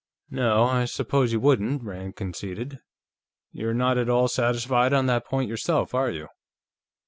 [0.31, 2.79] "No, I suppose you wouldn't," Rand conceded.
[3.51, 6.27] "You're not at all satisfied on that point yourself, are you?"